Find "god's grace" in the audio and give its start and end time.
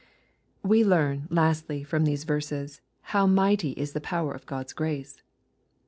4.47-5.21